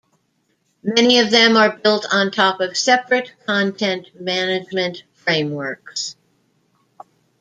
Many 0.81 1.19
of 1.19 1.29
them 1.29 1.55
are 1.55 1.77
built 1.77 2.07
on 2.11 2.31
top 2.31 2.59
of 2.59 2.75
separate 2.75 3.31
content 3.45 4.07
management 4.19 5.03
frameworks. 5.13 6.15